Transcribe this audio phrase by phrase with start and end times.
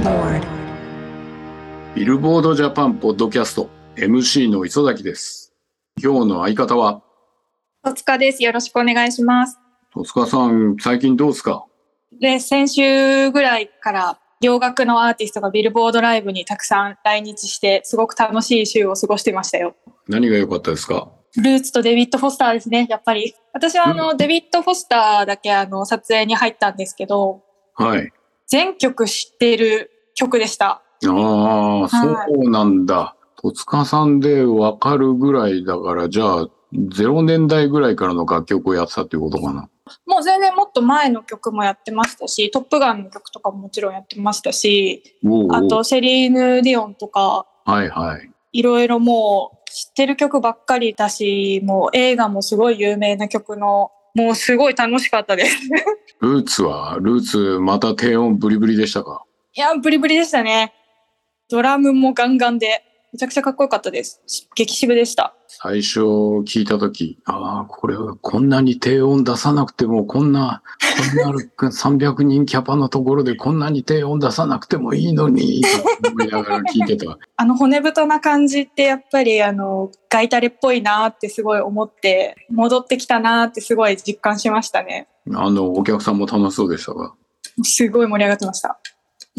[0.00, 0.42] aboard.
[1.94, 5.52] ビルボードジャパンポッドキャスト MC の磯崎です。
[6.02, 7.02] 今日の相方は、
[7.84, 8.42] 戸塚です。
[8.42, 9.58] よろしくお願いします。
[9.92, 11.66] 戸塚さん、最近どうですか？
[12.18, 19.76] で、先週ぐらいから洋楽のアーティストがビルボードライブにたくさん来日して、すごく楽しい週を過ごしてましたよ。
[20.08, 21.08] 何が良かったですか？
[21.36, 23.34] ルーツとデビッド・フォスターですね、やっぱり。
[23.52, 27.42] 私はあの、デビッド・フォスターだけあの、撮影に入ったんですけど、
[27.74, 28.10] はい。
[28.50, 30.82] 全曲知ってる曲でした。
[31.06, 33.16] ああ、はいそうなんだ。
[33.40, 39.68] 戸塚さんでわかるぐらいだから、じゃあ、0年代ぐらいからの楽曲をやってたっていうことかな。
[40.06, 48.30] もう全然もっと前の曲もやってましたし、トップガンの曲とかももちろんやってましたし、おうおうあとセリーヌ・ディオンとか、はいはい。
[48.52, 55.56] いろいろもう知ってる曲ばっかりだし、もう映画もすごい有名な曲の、もうすごい楽しかったです。
[56.20, 59.24] ルーツは、ルーツまた低音ブリブリでしたか？
[59.54, 60.72] いや、ブリブリでしたね。
[61.48, 64.22] ドラムもガンガンで、めちゃくちゃかっこよかったです。
[64.54, 65.34] 激渋でした。
[65.48, 70.62] 最初聞いたとき、ああ、これはこんなに低音出さなくても、こんな、
[71.24, 75.62] こんな300 人キャパのところでこんなに低音出さなくてもいいのに、
[76.02, 77.18] と思いながら聞いてた。
[77.36, 85.08] あの骨太な感じってやっぱりあの、ガイタレっぽいなってすごい思って、戻ってきたなってすごい実感しましたね。
[85.34, 87.12] あの、お客さんも楽しそうでしたが、
[87.64, 88.78] すごい盛り上がってました。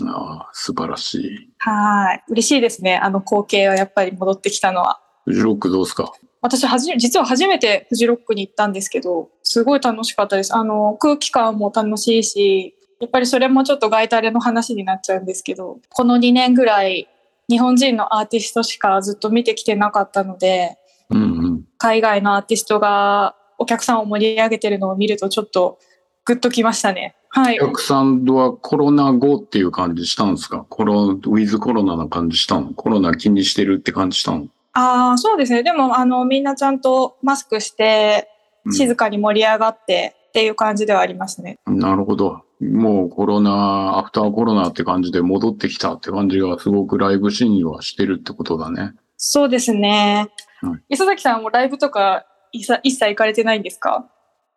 [0.03, 1.53] ああ、素晴らしい。
[1.58, 2.23] はい。
[2.30, 2.97] 嬉しいですね。
[2.97, 5.02] あの光景はやっぱり戻ってきたのは。
[5.25, 6.11] フジロックどうですか？
[6.42, 10.56] 私はじ、実は初めてフジロックに行ったんですけど、すごい楽しかったです。
[10.56, 17.08] あの、空気感も楽しいし、やっぱりそれもちょっとガイタレの話になっちゃうんですけど、この2年ぐらい
[17.50, 20.78] 日本人のアーティストしかずっと見てきてなかったので、
[21.09, 21.64] うんうん。
[21.78, 25.78] 海外のアーティストがお客さんを盛り上げてるのを見るとちょっと
[26.26, 27.16] グッときましたね。
[27.33, 27.59] はい。
[27.59, 30.65] お客さんはコロナ後っていう感じしたんですか？
[30.69, 32.73] コロ、ウィズコロナな感じしたの？
[32.73, 35.63] コロナ気にしてるって感じしたの、ああ、そうですね。
[35.63, 38.27] でも、あの、みんなちゃんとマスクして、
[38.65, 41.58] うん静かに盛り上がってっていう感じではありますね。
[41.65, 42.43] なるほど。
[42.59, 48.93] もうコロナ、アフターコロナって感じで戻ってきたって感じがすごくライブシーンはしてるってことだね。
[49.17, 50.27] そうですね。
[50.61, 54.08] はい磯崎さんもライブとかいさ一切行かれてないんですか？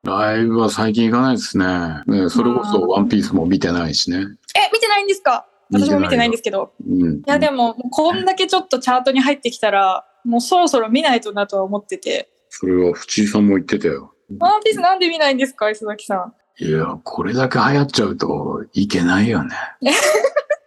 [0.04, 2.02] ライブは最近行かないですね。
[2.06, 4.18] ねそれこそワンピースも見てないしね。
[4.18, 5.46] え、見てないんですか？
[5.70, 6.72] 私も見てないんですけど。
[6.86, 7.14] うん。
[7.16, 12.30] いや、でも、こんだけちょっとチャートに入ってきたら、もうそろそろ見ないとなとは思ってて。
[12.50, 14.12] それは藤井さんも言ってたよ。
[14.38, 15.70] ワンピースなんで見ないんですか？
[15.70, 16.34] 磯崎さん。
[16.62, 19.56] いや、これだけ流行っちゃうといけないよね。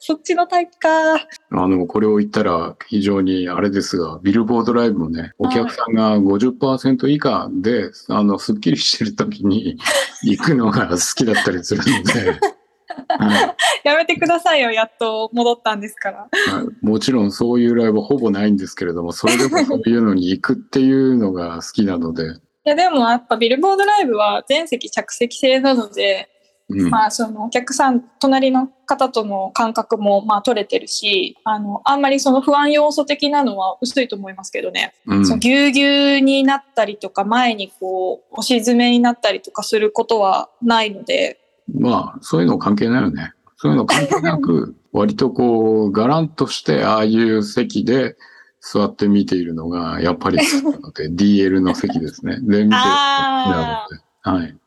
[0.08, 1.16] そっちのタイプか。
[1.16, 1.20] あ
[1.50, 9.78] の、これを言ったら非常にあれですが、ビルボードライブもね、お客さんが50%以下で、あの、スッキリしてる時に
[10.24, 12.40] 行くのが好きだったりするので、
[13.20, 14.72] はいやめてくださいよ。
[14.72, 16.20] やっと戻ったんですから。
[16.20, 16.28] は
[16.64, 26.30] いもちろんそういうライブはほぼないんですけれども、それでもそういうのに行くっていうのが好きなので、いや、でもやっぱビルボードライブは全席着席制なので、
[26.70, 26.90] うん。
[26.90, 34.94] まあ、そのお客さん、隣の方との感覚もまあ取れてるし、あの、あんまりその不安要素的なのは薄いと思いますけどね。
[35.06, 41.40] うんそのぎゅうぎゅうになったりとか、前にこう、押し詰めになったりとかすることはないので、
[41.74, 43.34] まあ、そういうの関係ないよね。
[43.58, 48.16] そういうの関係なく、割とこう、ガランとして、ああいう席で
[48.62, 52.38] 座って見ているのが、やっぱりので、DL の席ですね。
[52.42, 53.88] で、見てるのあ
[54.24, 54.58] で、はい。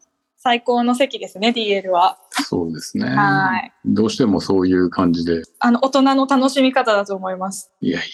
[0.42, 2.18] 最高の席ですね、DL は。
[2.30, 3.10] そうですね。
[3.10, 3.72] はい。
[3.84, 7.70] どうしてもそういう感じで、あの、大人の楽しみ方だと思います。
[7.82, 8.08] いやいやい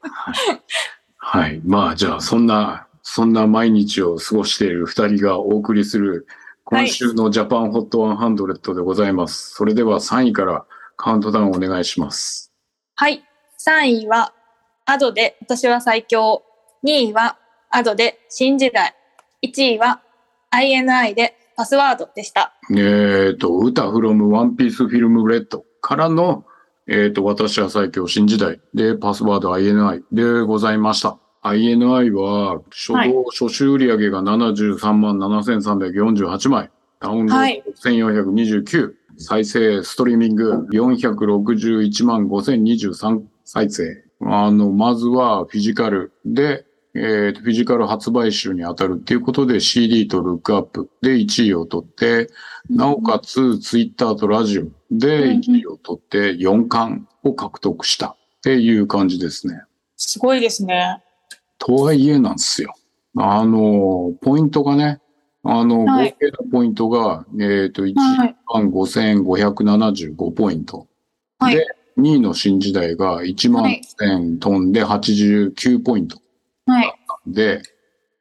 [0.00, 0.10] や。
[0.10, 0.62] はい。
[1.18, 1.60] はい。
[1.66, 6.26] まあ、じゃあ、そんな、そんな毎日を過ごしている二人がお送りする、
[6.64, 9.50] 今週のジャパンホット100でございます。
[9.50, 10.64] それでは3位から
[10.96, 12.54] カウントダウンお願いします。
[12.94, 13.22] はい。
[13.66, 14.32] 3位は、
[14.86, 16.42] アドで私は最強。
[16.84, 17.36] 2位は、
[17.68, 18.94] アドで新時代。
[19.42, 20.00] 1位は、
[20.50, 22.54] INI でパスワードでした。
[22.74, 26.44] えっ、と、歌フロムワンピースフィルムレッドからの、
[26.86, 31.18] えっ、と、私は最強新時代でパスワード INI でございました。
[31.42, 36.70] INI は初動、はい初週売上が73万7348枚、
[37.00, 44.04] ダウンロード1429、再生ストリーミング461万5023再生。
[44.22, 52.28] あの、まずはフィジカルで、えーとフィジカル発売週に当たるっていうことで CD とルックアップで1位を取って、
[52.68, 59.62] なおかつツイッターとラジオで1位を取って4冠を獲得したっていう感じですね。
[59.96, 61.02] すごいですね。
[61.58, 62.74] とはいえなんですよ。
[63.16, 65.00] あの、ポイントがね、
[65.42, 68.36] あの、合はい計のポイントが、えっ、と、1はい。
[68.52, 70.86] 万5575ポイント。
[71.38, 71.66] はいで、
[71.98, 76.16] 2位の新時代が1万1000飛んで89ポイント。
[76.16, 76.24] はい。
[77.26, 77.62] で、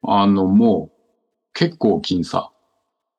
[0.04, 0.96] あの、もう、
[1.54, 2.52] 結構僅差。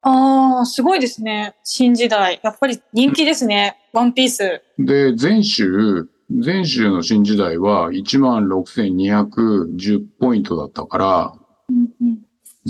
[0.02, 1.54] ああ、すごいですね。
[1.62, 2.40] 新時代。
[2.42, 3.76] やっぱり人気ですね。
[3.92, 4.62] ワンピース。
[4.78, 11.34] で、前週、前週の新時代は16,210ポイントだったから、
[11.68, 12.18] うんうん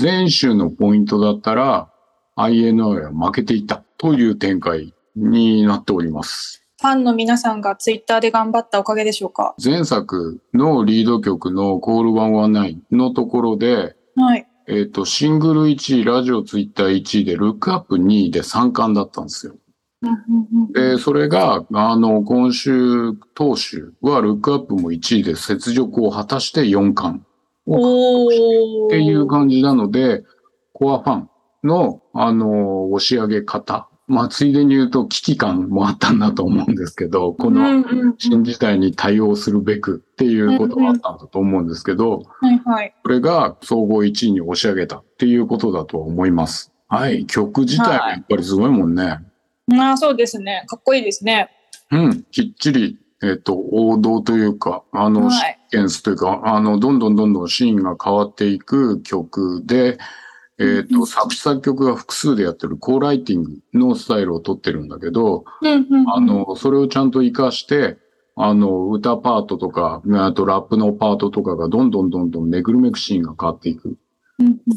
[0.00, 1.92] 前週のポイントだったら
[2.36, 6.64] INI は負けていたという展開になっております。
[6.80, 9.54] ファンの皆さんがツイッターで頑張ったおかげでしょうか？
[9.62, 14.46] 前作のリード曲の Call119 のところで、はい。
[14.66, 19.56] えっ、と、シングル1位、ラジオツイッター1位で、ルックアップ2位で3冠だったんですよ。
[20.72, 27.22] で、それが、あの、今週、当週は、ルックアップも1位で雪辱を果たして4冠
[27.66, 28.86] おー。
[28.86, 30.24] っていう感じなので、
[30.72, 31.30] コアファン
[31.62, 33.89] の、あの、押し上げ方。
[34.10, 42.94] まあ、ついでに言うと危機感もあったんだと思うんですけど、こうんの新時代に対応するべくっていうことがあったんだと思うんですけど、はいはい。
[43.04, 46.72] これが総合1位に押し上げたっていうことだと思います。
[46.88, 47.24] はい。
[47.26, 49.20] 曲自体はやっぱりすごいもんね。
[49.78, 50.64] ああ、そうですね。
[50.66, 51.48] かっこいいですね。
[51.92, 52.24] うん。
[52.32, 55.30] きっちり、えっ、と、王道というか、あの、はい
[55.70, 59.98] シーケンスというか、あの、どんどんどんどんシーンが変わっていく曲で、
[60.60, 65.44] えっ、と、うんうん作詞作曲が複数でやってるコーライティングのスタイルをとってるんだけど、
[66.14, 67.96] あ、の、それをちゃんと活かして、
[68.36, 73.96] あの、歌パートとか、あとラップのパートとかがどんどんどんどんめぐるめくシーンが変わっていく。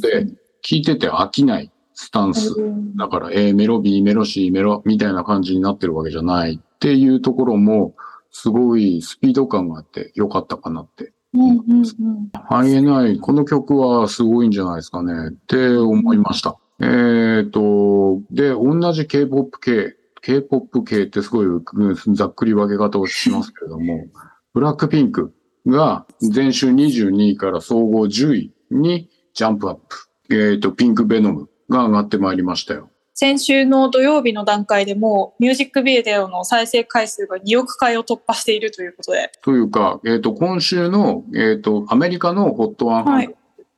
[0.02, 0.26] で、
[0.62, 2.54] 聴いてて飽きないスタンス。
[2.58, 7.96] うんだから A メロ、B メロ、C メロみたいな感じになってるわけじゃないっていうところも、
[8.32, 11.14] すごいスピード感があってよかったかなって。
[11.34, 12.32] うんうんうん。
[12.50, 16.58] INI、この曲はすごいんじゃないですかねって思いました。
[16.80, 24.06] えっ、と、で、同じ K-POP 系、K-POP 系ってすごいうんざっくり分け方をしますけれども、
[24.54, 25.34] ブラックピンク
[25.66, 29.98] が前週22位から総合10位にジャンプアップ。
[30.30, 32.90] えっ、と、ピンクベノムが上がってまいりましたよ。
[33.16, 39.32] 先週の土曜日の段階でもうミュージックビデオの再生回数が2億回を突破しているということで。
[39.42, 43.36] というか、えっ、と、今週の、えっ、と、アメリカのホットは100い。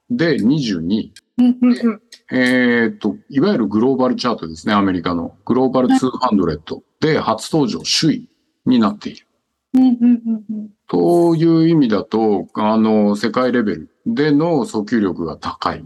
[0.09, 1.13] で22位。
[1.37, 2.01] うんうんうん。
[2.31, 5.35] えっ、と、いわゆるグローバルチャートですね、アメリカの。
[5.45, 8.29] グローバル200で初登場首位
[8.65, 9.27] になっている。
[9.73, 10.69] うんうんうんうん。
[10.87, 15.85] という意味だと、あの、世界レベルでの訴求力が高い。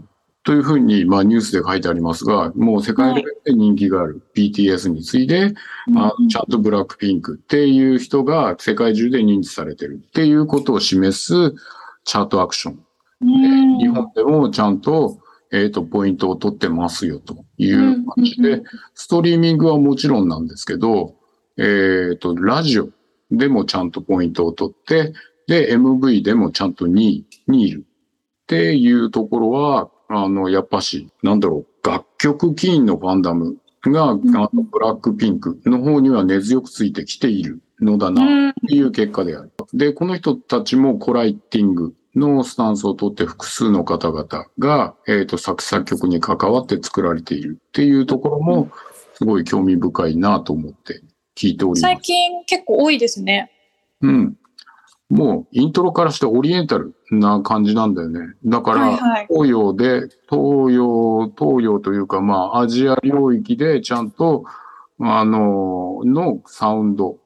[0.50, 5.54] というふうに、まあ、ニュースで書いてありますが、もう世界レベルで人気がある BTS に次いで、
[5.96, 11.54] あちゃんとブラックピンクっていう人が世界中で認知されてるっていうことを示す
[12.02, 12.84] チャートアクション。
[13.20, 13.78] うん。
[13.78, 15.20] 日本でもちゃんと、
[15.52, 18.64] えっ、と、ポイントを取ってますよという感じで
[18.94, 21.14] ストリーミングはもちろんなんですけど、
[21.58, 22.88] えっ、と、ラジオ
[23.30, 25.12] でもちゃんとポイントを取って、
[25.46, 39.52] で、MV でもちゃんと2位にいるっていうところは、あの、やっぱし、なんだろう、楽曲起因のファンダムが、あんの、ブラックピンクの方には根強くついてきているのだな、うんっていう結果である。
[39.72, 48.68] で、この人たちもコライティングのスタンスをとって複数の方々が、えっ、と、作詞作曲に関わって作られているっていうところも、
[49.14, 51.02] すごい興味深いなと思って
[51.36, 51.80] 聞いております。
[51.82, 53.52] 最近結構多いですね。
[54.00, 54.36] うん。
[55.08, 58.34] もう、イントロからしてオリエンタルな感じなんだよね。
[58.44, 59.26] だから。
[59.28, 64.44] 東洋で、東洋、東洋というか、まあ、アジア領域でちゃんと、
[65.00, 67.18] あの、のサウンド。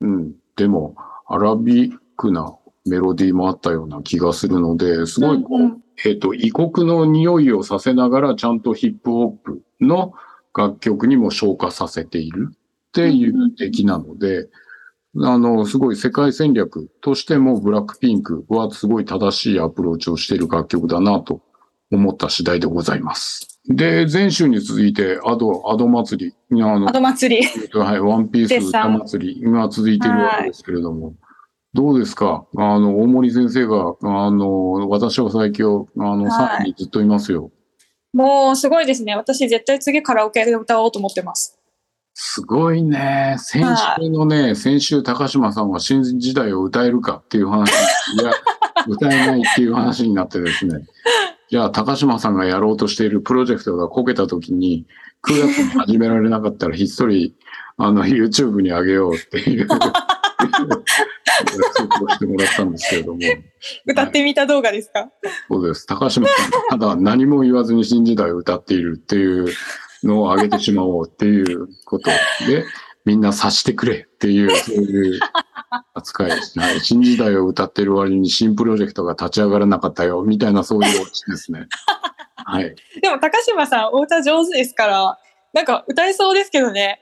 [0.00, 0.32] うん。
[0.56, 0.94] でも、
[1.26, 10.14] アラビックなメロディーもあったような気がするので、すごいこう、うんうんえっ、と、異国の匂いをさせながら、ちゃんとヒップホップの
[10.56, 14.48] 楽曲にも昇華させているっていう出来なので、
[15.16, 21.40] あの、すごい世界戦略としても、ブラックピンクはすごい正しいアプローチをしている楽曲だなと
[21.90, 23.60] 思った次第でございます。
[23.68, 27.46] で、前週に続いて、アド、アド祭り、あのア、ド祭り。
[27.78, 31.14] はい、ワンピース歌祭りが続いているわけですけれども、
[31.74, 32.46] どうですか？
[32.56, 37.50] あの、大森先生が、あの、私は最強、あの、はい3位にずっといますよ。
[38.12, 39.14] もうすごいですね。
[39.14, 41.59] 私絶対次カラオケで歌おうと思ってます。
[42.22, 43.36] すごいね。
[43.38, 43.64] 先
[43.98, 48.32] 週のね、先週高島さんは新時代を歌えるかっていう話、いや、
[48.86, 50.84] 歌えないっていう話になってですね。
[51.48, 54.84] じゃあ、高島さんがやろうとしているプロジェクトがこけた時に、
[55.22, 57.34] 9月に始められなかったらひっそり、
[57.78, 59.78] あの、YouTube に上げようっていう、約
[61.74, 63.20] 束をしてもらったんですけれども。
[63.86, 65.10] 歌ってみた動画ですか、
[65.48, 65.86] そうです。
[65.86, 69.48] 高島さん、ただ何も言わずに新時代を歌っているっていう
[70.04, 72.10] のを上げてしまおうっていうこと
[72.46, 72.64] で、
[73.04, 75.20] みんな察してくれっていう、そういう
[75.94, 76.64] 扱いですね。
[76.64, 81.66] はい新時代を歌ってる割に新プロジェクトが立ち上がらなかったよ、みたいなそういうオチですね。
[82.36, 82.74] はい。
[83.00, 85.18] でも高島さん、お歌上手ですから、
[85.52, 87.00] なんか歌えそうですけどね。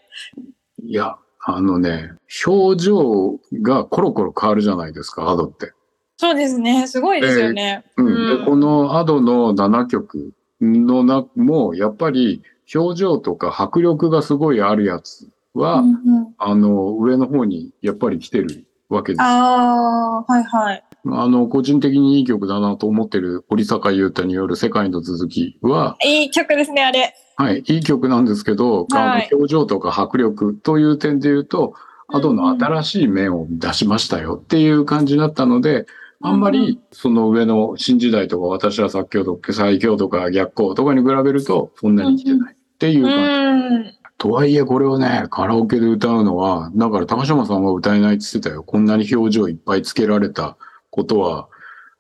[0.85, 2.12] いや、あのね、
[2.47, 5.73] 表情がコロコロ変わるじゃないですか、アドって。
[6.17, 6.87] そうですね。
[6.88, 7.85] すごいですよね。
[7.97, 8.38] うん。
[8.38, 12.43] で、このアドの7曲のな、も、やっぱり
[12.75, 19.22] 表情とか迫力がすごいあるやつは、うんうんあの、上の方にやっぱり来てるわけです。
[19.22, 20.84] ああ、はいはい。
[21.06, 27.14] あの、個人的にいい曲だなと思ってる織坂優太による世界の続きは、いい曲ですね、あれ。
[27.37, 31.75] はい、いい曲なんですけど、はい表情とか迫力という点で言うと、
[32.08, 35.87] アドの新しい面を出しましたよっていう感じだったので、
[36.20, 43.90] あんまりその上の新時代とか私は作曲とか最強とか逆光とかに比べるとそんなに来てないっていうう感じ。
[43.90, 43.94] ん。
[44.18, 48.62] とはいえこれをね、カラオケで歌うのは、だから高島さんは歌えないって言ってたよ。
[48.62, 50.56] こんなに表情いっぱいつけられた
[50.90, 51.49] ことは、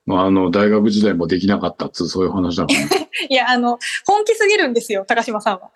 [0.06, 3.10] まあ、あの、大学時代もできなかったっつう、そういう話だから、ね。
[3.28, 5.70] いや、あの、本気すぎるんですよ、高島さんは。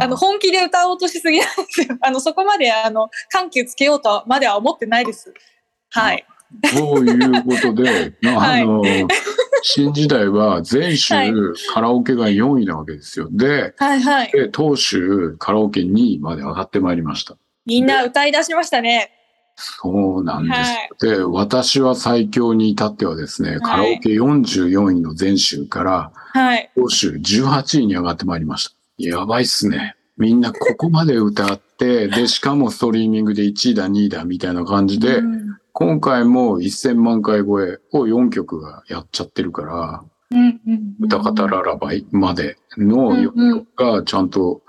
[0.00, 1.88] あの、本気で歌おうとしすぎなんですよ。
[2.00, 5.34] あの、そこまで、あの、緩急つけようとまでは思ってないです。
[5.90, 6.24] はい。
[6.62, 6.68] と
[7.04, 8.82] いうことで、 はいあの、
[9.70, 11.32] 新時代は全州はい
[11.74, 13.28] カラオケが4位なわけですよ。
[13.30, 14.32] で、はいはい。
[14.32, 17.36] で当州カラオケ2位まで上がってまいりました。
[17.66, 19.12] みんな歌い出しましたね。
[19.56, 20.54] そうなんで
[20.98, 21.06] す。
[21.06, 26.70] で、私は最強に至ってはですね、カラオケ44位の全州から、はい。
[26.74, 28.74] 当州18位に上がってまいりました。
[28.96, 29.96] やばいっすね。
[30.16, 44.60] みんなここまで歌って、で、しかもストリーミングで1位だ2位だみたいな感じで、うん今回も1000万回超えを4曲がやっちゃってるから、うんうん歌方ララバイまでの4曲がちゃんと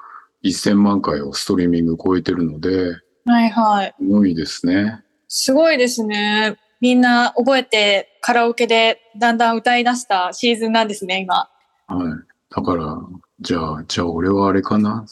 [0.43, 2.93] 1000万回をストリーミング超えてるので、
[3.25, 3.95] はいはい。
[3.99, 5.03] すごいですね。
[5.27, 6.59] すごいですね。
[6.79, 11.49] みんな覚えてカラオケでだんだん歌い出したシーズンなんですね、今。
[11.87, 12.55] はい。
[12.55, 12.99] だから、
[13.41, 15.07] じゃあ、じゃあ俺はあれかな？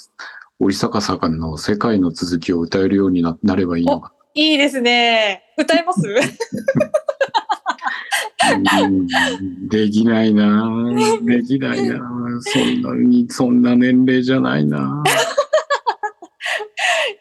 [0.60, 4.14] 折坂さんの世界の続きを歌えるようにななればいいのか。
[4.38, 5.46] いいですね。
[5.58, 6.00] 歌えます？
[8.84, 9.08] うん。
[9.68, 10.70] できないな。
[11.26, 12.00] できないな。
[12.42, 15.04] そんなに、そんな年齢じゃないな。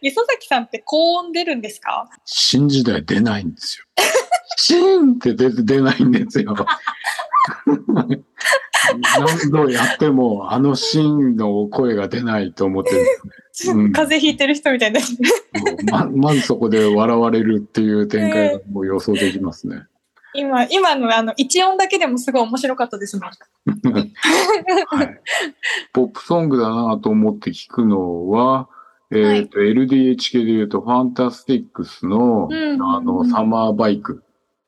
[0.03, 2.07] 磯崎さんって高音出るんですか？
[2.27, 3.87] 新時代出ないんですよ。
[4.59, 6.55] シーンって出て出ないんですよ。
[9.19, 13.31] 何度やってもあのシーンの声が出ないと思ってるんですうん
[13.65, 15.01] 風邪ひいてる人みたいな。
[15.01, 15.07] ね
[15.91, 19.85] ままずそこで笑われるっていう展開がもう予想できますね。
[20.35, 23.31] 今、今のあの、一音だけでもすごい面白かったですもん。
[23.31, 25.21] はい、
[25.95, 28.69] ポップソングだなと思って聞くのは、
[29.11, 34.23] えっ、と、LDH 系で言うと、ファンタスティックスの、うんうんうんあの、サマーバイク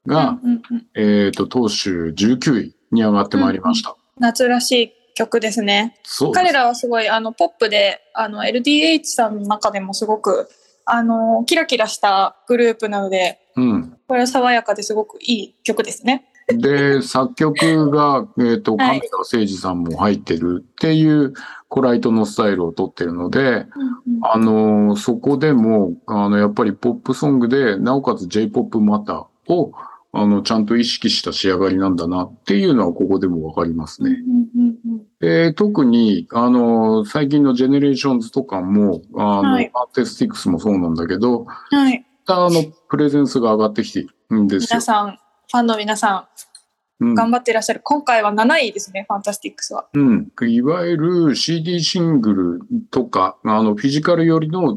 [0.07, 3.97] が、うんうんうんえっ、と、当州19位に上がってまいりました。
[4.19, 5.97] 夏らしい曲ですね。
[6.05, 10.49] す彼らはすごいあのポップであの LDH さんの中でもすごく
[10.85, 13.99] あのキラキラしたグループなのでうん。
[14.07, 16.27] これは爽やかですごくいい曲ですね。
[16.47, 21.35] で、作曲が、えっ、と、はい亀田誠二さんも入ってるっていう
[21.69, 23.67] コライトのスタイルをとってるので、
[24.23, 29.73] あのーそこでも、あの、やっぱりポップソングで、なおかつ J-POP マターを、
[30.13, 34.17] あの、ちゃんと意識した仕上がりなんだなっていうのはここでもわかりますね。
[35.21, 44.81] で特に、あのー最近のジェネレーションズとかも、あの、はいファンタスティックスもそうなんだけど、はい、あの、プレゼンスが上がってきてるんですよ皆。
[44.81, 46.29] さんファンの皆さ
[47.01, 49.89] うんん頑張っていらっしゃる、今回は7位ですねファンタスティックスは。
[49.93, 50.33] うん。
[50.49, 52.61] いわゆる CD シングル
[52.91, 54.77] とか、あの、フィジカルよりの、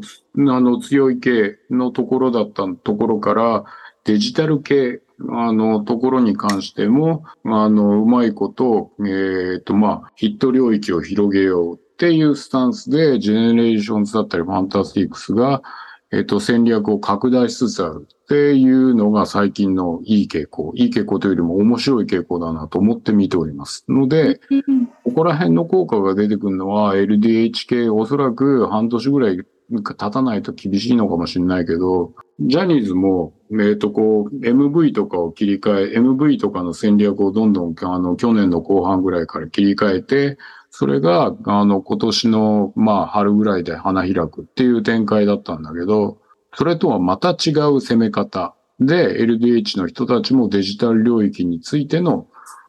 [0.60, 3.64] の、強い系のところだったところから、
[4.04, 15.62] デジタル系、あの、ところに関しても、あの、うまいこと、えっ、と、まあ、ヒット領域を広げようっていうスタンスで、ジェネレーションズだったり、ファンタスティックスが、
[16.10, 20.72] えっ、と、戦略を拡大しつつあるっていうのが最近のいい傾向。
[20.74, 23.84] いい傾向というよりも面白い傾向だなと思って見ております。
[23.88, 24.40] ので、
[25.04, 29.38] ここら辺の効果が出てくるのは LDH 系おそらく半年ぐらい
[29.70, 40.38] 経たないと厳しいのかもしれないけど、ジャニーズも、えっ、と、こう、MV とかを切り替え、MV とかの戦略をどんどん、あの、去年の後半ぐらいから切り替えて、
[40.70, 46.18] それが、あの、今年の、まあ、春ぐらいで花開くっていう展開だったんだけど、
[46.54, 48.54] それとはまた違う攻め方。
[48.80, 52.26] で、LDH の人たちもデジタル領域についての、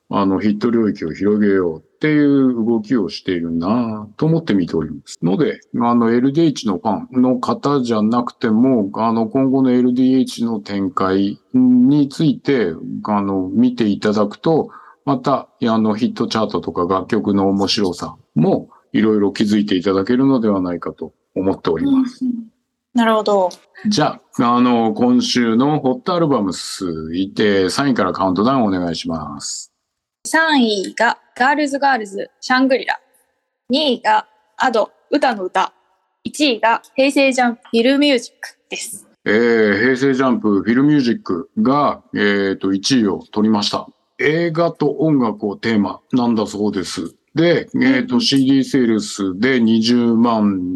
[0.10, 1.84] あの、ヒット領域を広げよう。
[2.04, 5.18] っっていう動きをしているなと思って見ております。
[5.24, 12.74] ので、あの LDH のファンの方じゃなくても、あの今後の LDH の展開について、
[13.06, 14.70] あの見ていただくと、
[15.06, 22.26] また、あのヒットチャートとか楽曲の面白さもいろいろ気づいていただけるのではないかと思っております。
[22.94, 23.50] なるほど。
[23.88, 29.73] じゃあ、あの、今週のホットアルバムスいて、3位からカウントダウンお願いします。
[30.26, 32.98] 3位がガールズガールズシャングリラ。
[33.70, 34.26] 2位が
[34.56, 35.74] アド歌の歌。
[36.26, 39.06] 1位が平成ジャンプフィルミュージックです。
[39.26, 43.90] えー、平成ジャンプフィルミュージックが、えっ、と、1位を取りました。
[44.18, 47.16] 映画と音楽をテーマなんだそうです。
[47.36, 50.74] で、えっ、と、CD セールスで20万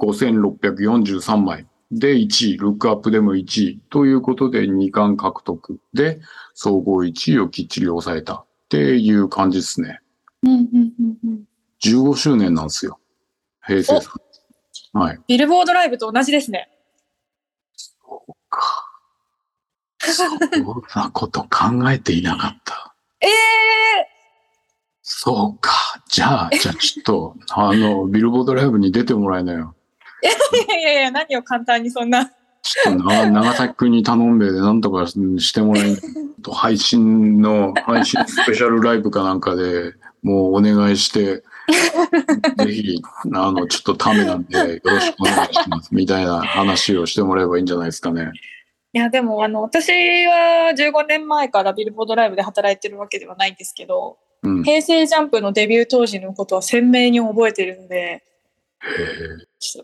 [0.00, 1.64] 5643枚。
[1.92, 3.80] で、1位、ルックアップでも1位。
[3.88, 6.20] ということで、2冠獲得で、
[6.54, 9.98] 総合1位をきっちり抑えたっていう感じですね。
[10.44, 11.44] うんうんうんうん
[11.82, 13.00] 15周年なんですよ。
[13.66, 14.12] 平成さ
[14.94, 14.98] ん。
[14.98, 15.20] はい。
[15.26, 16.68] ビルボードライブと同じですね。
[18.48, 18.84] か。
[19.98, 22.94] そんなこと考えていなかった。
[23.20, 23.30] ええ
[25.02, 25.72] そうか。
[26.08, 29.74] じゃあ、じゃあちょっと、あの、ビルボードライブに出てもらえなよ。
[30.22, 32.30] ー、 いやいやいや、何を簡単にそんな。
[32.70, 35.96] ちょっとな、 長崎くんに頼んで、なんとかしてもらえん
[36.42, 41.42] と、配信の、配信スペシャルライブかなんかでもうお願いして、
[42.64, 45.94] ぜひ、あの、ちょっとためなんで、よろしくお願いします。
[45.94, 48.32] みたいな話をしてもらえばいいんじゃないですかね。
[48.92, 49.92] いや、でも、あの、私
[50.26, 54.60] は15年前からビルボードライブで働いてるわけではないんですけど、うん。
[54.60, 58.24] へ平成ジャンプのデビュー当時のことは鮮明に覚えてるので、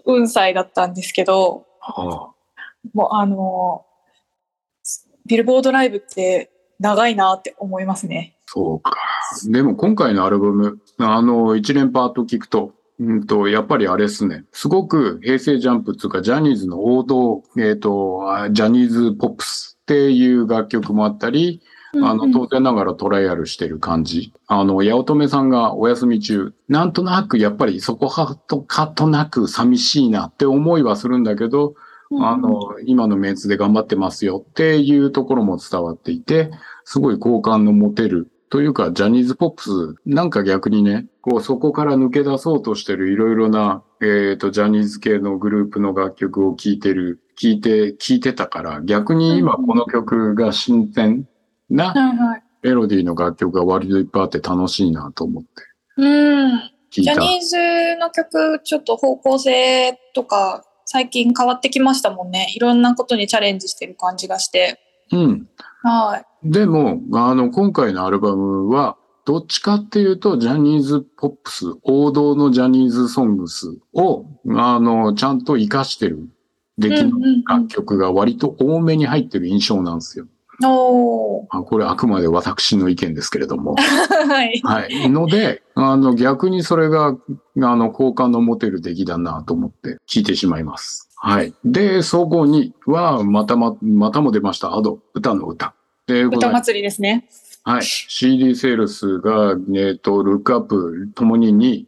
[0.04, 2.32] 運歳だったんですけど、は
[2.94, 3.84] もうあの、
[5.26, 8.36] ビルボードライブって長いなって思いますね。
[8.46, 8.96] そうか。
[9.48, 14.44] でも今回のアルバム、あの、一連パート聞くと、うんと、やっぱりあれっすね。
[14.52, 21.60] すごく平成ジャンプっていうか、ジャニーズの王道、えっ、と、あジャニーズポップスっていう楽曲もあったり、
[22.02, 24.32] あの、当然ながらトライアルしてる感じ。
[24.46, 31.74] あの、八乙女さんがお休み中、なんとなくやっぱりそこはとかとなく寂しいなって思いはするんだけど、
[32.20, 36.50] あの、今のメンツで頑張ってますよっていうところも伝わっていて、
[36.84, 38.30] すごい好感の持てる。
[38.48, 39.70] というか、ジャニーズポップス、
[40.06, 51.28] なんか逆にね、こう、そこから抜け出そうとしてるいろいろな、えっ、と、ジャニーズ系のグループの楽曲を聴いてる、聴いて、聴いてたから、逆に今この曲が新鮮
[51.68, 51.92] な。
[52.62, 55.48] メロディーの楽曲が割といっぱいあって楽しいなと思って
[55.98, 56.70] うん。
[56.90, 57.56] ジャニーズ
[57.96, 62.52] の曲、ちょっと方向性とか、最近変わってきましたもんね。
[62.54, 64.80] いろんなことにチャレンジしてる感じがして。
[65.12, 65.48] うん。
[65.82, 66.50] はい。
[66.50, 76.28] でも、あの、今回のアルバムは、どっちかっていうと、ジャニーズポップス、王道のジャニーズソングスを、あの、ちゃんと活かしてる
[76.78, 77.18] 出来の
[77.48, 80.26] 楽曲が割と多めに入ってる印象なんですよ。
[80.64, 81.46] おー。
[81.50, 83.74] あこれあくまで私の意見ですけれども。
[83.76, 84.60] はい。
[84.64, 85.10] はい。
[85.10, 91.10] ので、あの、逆にそれが、あの、好感の持てる出来だなと思って聞いてしまいます。
[91.16, 91.52] はい。
[91.64, 94.74] で、総合2は、またま、またも出ました。
[94.74, 95.74] アド、歌の歌。
[96.06, 97.28] で歌祭りですね。
[97.64, 97.82] はい。
[97.82, 101.84] CD セールスが、えっ、と、ルックアップともに2。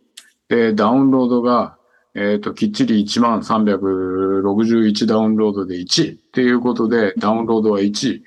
[0.49, 1.77] で、ダウンロードが、
[2.15, 8.25] えっ、と、きっちり1万361ダウンロードで1位っていうことで、ダウンロードは1位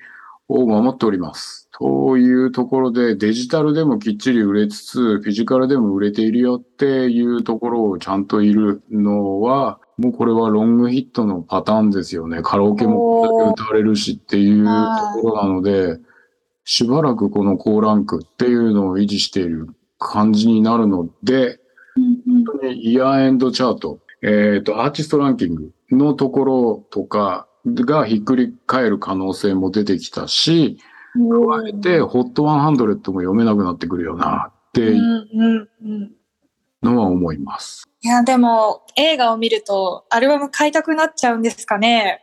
[0.48, 1.68] を守っております。
[1.78, 12.42] というところで、デジタルでもきっちり売れつつ、フィジカルでも売れているよっていうところをちゃんといるのは、もうこれはロングヒットのパターンですよね。
[12.42, 14.70] カラオケもこれだけ歌われるしっていうと
[15.22, 15.98] ころなので、
[16.64, 21.58] しばらくこの高ランクっていうのを維持している感じになるので、
[21.96, 30.78] うん本当にイヤーエンドチャート、えっ、と、アーティストランキングのところとかがひっくり返る可能性も出てきたし、
[31.14, 31.48] うん。
[31.62, 36.12] 加えて、ホット100も読めなくなってくるよなってうんいううんうん。
[36.82, 37.84] のは思います。
[38.00, 42.20] いや、でも、映画を見ると、アルバム買いたくなっちゃうんですかね。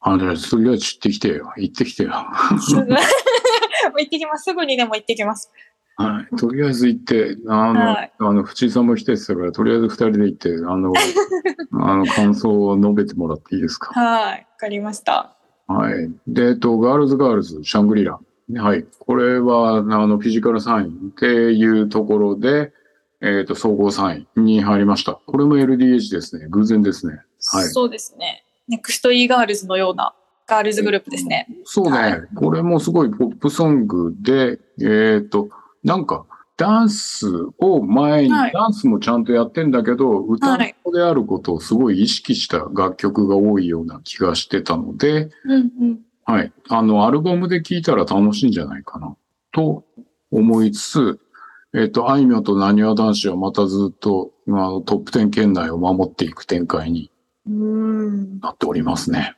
[0.00, 1.50] あの、とりあえず行ってきてよ。
[1.56, 2.10] 行ってきてよ。
[2.12, 4.44] 行ってきます。
[4.44, 5.50] すぐにでも行ってきます。
[5.96, 6.36] はい。
[6.36, 10.92] とりあえず行って、あの、はいあの、藤井さんも来てたから、とりあえず二人で行って、あの、
[11.80, 13.92] あの、感想を述べてもらっていいですか？
[13.98, 14.38] はい。
[14.40, 15.36] わかりました。
[15.66, 16.10] はい。
[16.26, 18.18] で、えっと、ガールズガールズ、シャングリラ。
[18.56, 18.84] はい。
[18.98, 22.72] これは、あの、フィジカル3位っていうところで、
[23.22, 25.14] えっと、総合3位に入りました。
[25.26, 26.46] これも LDH ですね。
[26.50, 27.20] 偶然ですね。
[27.52, 27.64] はい。
[27.68, 28.44] そうですね。
[28.68, 30.14] ネクスト e ガールズのような
[30.46, 31.46] ガールズグループですね。
[31.64, 31.90] そうね。
[31.98, 35.48] はいこれもすごいポップソングで、えっと、
[35.84, 37.26] なんか、ダンス
[37.58, 46.00] を前に、はいダンスもちゃんとやってんだけど、歌の子であることをすごい意識した楽曲が多いような気がしてたので、うんうん。
[46.24, 46.52] はい。
[46.68, 49.16] あの、アルバムで聴いたら楽しいんじゃないかな、
[49.52, 49.84] と
[50.30, 51.20] 思いつつ、
[51.74, 57.10] えっ、と、あいみょんとなにわ男子はまたずっと、まあ、トップ10圏内を守っていく展開に
[57.48, 58.38] うん。
[58.38, 59.36] なっておりますね。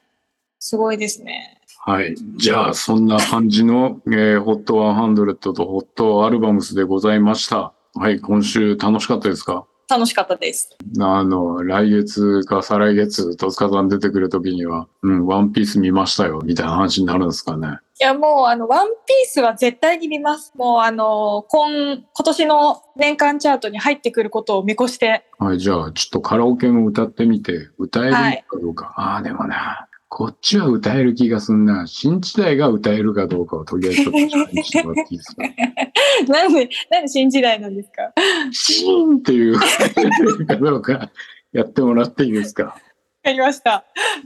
[0.58, 1.55] すごいですね。
[1.88, 2.16] はい。
[2.36, 7.74] じゃあ、そんな感じの、えー、HOT100 と HOT アルバムスでございました。
[7.94, 8.20] はい。
[8.20, 9.66] 今週楽しかったですか？
[9.88, 10.76] 楽しかったです。
[10.98, 17.78] あの、来月か再来月、戸塚さん出てくるときには、うん、ワンピース見ましたよ、みたいな話になるんですかね。
[18.00, 20.52] いや、もう、あの、ワンピースは絶対に見ます。
[20.56, 28.12] もう、あの、今、今年の年間チャートに入ってくることを見越して、はい、じゃあ、ちょっとカラオケも歌ってみて、歌える
[28.48, 28.92] かどうか。
[28.96, 29.86] ああ、でもな、
[30.18, 31.86] こっちは歌える気がすんな。
[31.86, 35.42] 新時代が歌えるかどうかをとりあえずちょっとチャレンジしてもらっていいですか？
[36.32, 38.14] なんで、なんで新時代なんですか？
[38.50, 41.10] シーンっていうかどうか
[41.52, 42.78] やってもらっていいですか？
[43.24, 43.84] やりました。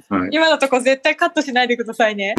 [0.09, 0.29] はい。
[0.31, 2.37] 今のとこ絶対カットしないでくださいね。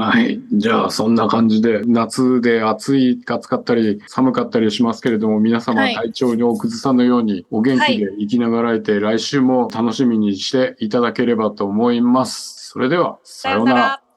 [0.00, 0.40] はい。
[0.52, 12.68] じゃあ、そんな感じで、夏で暑いか暑かったり、寒かったりしますけれども、皆様はい体調にお崩さぬように、お元気で生きながらえて、来週も楽しみにしていただければと思います。
[12.70, 13.18] それでは。
[13.24, 14.07] さようなら。